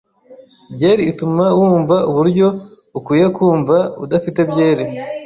[0.75, 2.47] Byeri ituma wumva uburyo
[2.97, 4.83] ukwiye kumva udafite byeri.